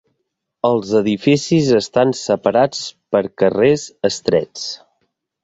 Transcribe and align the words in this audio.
Els 0.69 0.93
edificis 0.99 1.69
estan 1.79 2.15
separats 2.21 2.81
per 3.17 3.23
carrers 3.43 3.87
estrets. 4.13 4.67